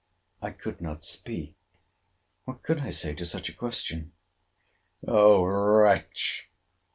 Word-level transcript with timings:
I 0.41 0.49
could 0.49 0.81
not 0.81 1.03
speak. 1.03 1.53
What 2.45 2.63
could 2.63 2.79
I 2.79 2.89
say 2.89 3.13
to 3.13 3.23
such 3.23 3.49
a 3.49 3.53
question? 3.55 4.13
O 5.07 5.43
wretch! 5.43 6.49